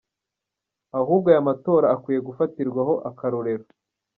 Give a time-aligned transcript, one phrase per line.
[0.99, 3.65] Ahubwo aya matora akwiye gufatirwako akarorero".